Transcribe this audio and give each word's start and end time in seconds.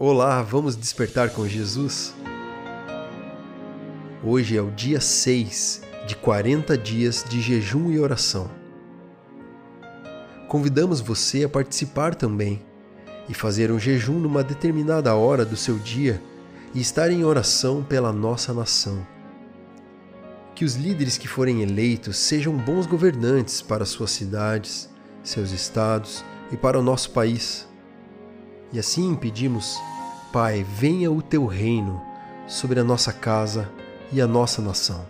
Olá, 0.00 0.42
vamos 0.42 0.76
despertar 0.76 1.30
com 1.30 1.44
Jesus? 1.48 2.14
Hoje 4.22 4.56
é 4.56 4.62
o 4.62 4.70
dia 4.70 5.00
6 5.00 5.82
de 6.06 6.14
40 6.14 6.78
dias 6.78 7.24
de 7.28 7.40
jejum 7.40 7.90
e 7.90 7.98
oração. 7.98 8.48
Convidamos 10.46 11.00
você 11.00 11.42
a 11.42 11.48
participar 11.48 12.14
também 12.14 12.64
e 13.28 13.34
fazer 13.34 13.72
um 13.72 13.78
jejum 13.80 14.20
numa 14.20 14.44
determinada 14.44 15.16
hora 15.16 15.44
do 15.44 15.56
seu 15.56 15.76
dia 15.80 16.22
e 16.72 16.80
estar 16.80 17.10
em 17.10 17.24
oração 17.24 17.82
pela 17.82 18.12
nossa 18.12 18.54
nação. 18.54 19.04
Que 20.54 20.64
os 20.64 20.76
líderes 20.76 21.18
que 21.18 21.26
forem 21.26 21.60
eleitos 21.60 22.18
sejam 22.18 22.56
bons 22.56 22.86
governantes 22.86 23.60
para 23.60 23.84
suas 23.84 24.12
cidades, 24.12 24.88
seus 25.24 25.50
estados 25.50 26.24
e 26.52 26.56
para 26.56 26.78
o 26.78 26.82
nosso 26.84 27.10
país 27.10 27.67
e 28.72 28.78
assim 28.78 29.14
pedimos, 29.14 29.78
Pai, 30.32 30.62
venha 30.62 31.10
o 31.10 31.22
teu 31.22 31.46
reino 31.46 32.02
sobre 32.46 32.78
a 32.78 32.84
nossa 32.84 33.12
casa 33.12 33.70
e 34.12 34.20
a 34.20 34.26
nossa 34.26 34.60
nação. 34.60 35.06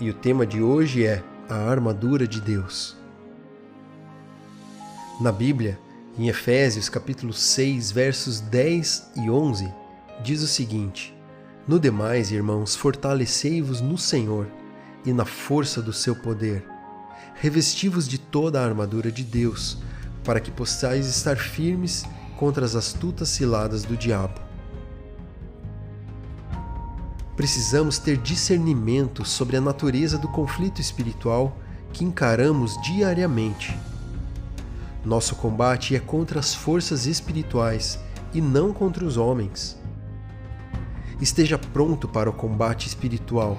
E 0.00 0.10
o 0.10 0.14
tema 0.14 0.46
de 0.46 0.62
hoje 0.62 1.04
é 1.04 1.22
a 1.48 1.70
armadura 1.70 2.26
de 2.26 2.40
Deus. 2.40 2.96
Na 5.20 5.32
Bíblia, 5.32 5.78
em 6.16 6.28
Efésios 6.28 6.88
capítulo 6.88 7.32
6, 7.32 7.90
versos 7.90 8.40
10 8.40 9.12
e 9.16 9.30
11, 9.30 9.72
diz 10.22 10.42
o 10.42 10.48
seguinte: 10.48 11.16
No 11.66 11.78
demais, 11.78 12.30
irmãos, 12.30 12.74
fortalecei-vos 12.76 13.80
no 13.80 13.98
Senhor 13.98 14.48
e 15.04 15.12
na 15.12 15.24
força 15.24 15.80
do 15.80 15.92
seu 15.92 16.14
poder 16.14 16.64
revesti-vos 17.40 18.08
de 18.08 18.18
toda 18.18 18.60
a 18.60 18.64
armadura 18.64 19.12
de 19.12 19.22
Deus, 19.22 19.78
para 20.24 20.40
que 20.40 20.50
possais 20.50 21.06
estar 21.06 21.36
firmes 21.36 22.04
contra 22.36 22.64
as 22.64 22.74
astutas 22.74 23.28
ciladas 23.28 23.84
do 23.84 23.96
diabo. 23.96 24.40
Precisamos 27.36 27.98
ter 27.98 28.16
discernimento 28.16 29.24
sobre 29.24 29.56
a 29.56 29.60
natureza 29.60 30.18
do 30.18 30.26
conflito 30.26 30.80
espiritual 30.80 31.56
que 31.92 32.04
encaramos 32.04 32.76
diariamente. 32.82 33.78
Nosso 35.04 35.36
combate 35.36 35.94
é 35.94 36.00
contra 36.00 36.40
as 36.40 36.52
forças 36.52 37.06
espirituais 37.06 37.98
e 38.34 38.40
não 38.40 38.72
contra 38.72 39.04
os 39.04 39.16
homens. 39.16 39.78
Esteja 41.20 41.56
pronto 41.56 42.08
para 42.08 42.28
o 42.28 42.32
combate 42.32 42.88
espiritual, 42.88 43.56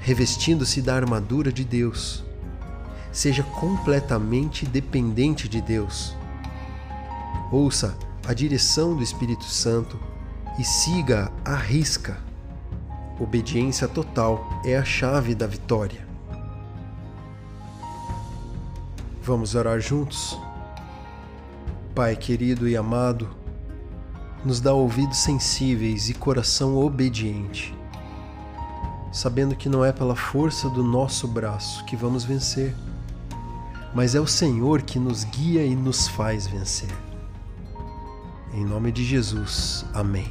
revestindo-se 0.00 0.82
da 0.82 0.94
armadura 0.94 1.50
de 1.50 1.64
Deus 1.64 2.22
seja 3.14 3.44
completamente 3.44 4.66
dependente 4.66 5.48
de 5.48 5.62
Deus. 5.62 6.16
Ouça 7.52 7.96
a 8.26 8.34
direção 8.34 8.96
do 8.96 9.04
Espírito 9.04 9.44
Santo 9.44 9.98
e 10.58 10.64
siga 10.64 11.30
a 11.44 11.54
risca. 11.54 12.18
Obediência 13.20 13.86
total 13.86 14.44
é 14.64 14.76
a 14.76 14.84
chave 14.84 15.32
da 15.32 15.46
vitória. 15.46 16.04
Vamos 19.22 19.54
orar 19.54 19.80
juntos? 19.80 20.36
Pai 21.94 22.16
querido 22.16 22.68
e 22.68 22.76
amado, 22.76 23.30
nos 24.44 24.60
dá 24.60 24.74
ouvidos 24.74 25.18
sensíveis 25.18 26.10
e 26.10 26.14
coração 26.14 26.76
obediente, 26.76 27.72
sabendo 29.12 29.54
que 29.54 29.68
não 29.68 29.84
é 29.84 29.92
pela 29.92 30.16
força 30.16 30.68
do 30.68 30.82
nosso 30.82 31.28
braço 31.28 31.84
que 31.84 31.94
vamos 31.94 32.24
vencer 32.24 32.74
mas 33.94 34.16
é 34.16 34.20
o 34.20 34.26
Senhor 34.26 34.82
que 34.82 34.98
nos 34.98 35.22
guia 35.22 35.64
e 35.64 35.76
nos 35.76 36.08
faz 36.08 36.46
vencer. 36.48 36.90
Em 38.52 38.64
nome 38.64 38.90
de 38.90 39.04
Jesus, 39.04 39.86
amém. 39.94 40.30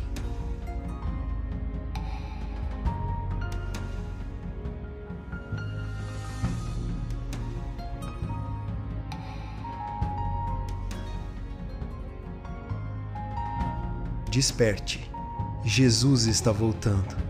Desperte, 14.29 15.09
Jesus 15.63 16.25
está 16.25 16.51
voltando. 16.51 17.22